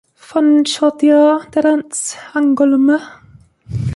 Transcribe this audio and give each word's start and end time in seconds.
Fontchaudière 0.15 1.47
dead 1.53 1.63
end, 1.63 2.17
Angoulême 2.33 2.97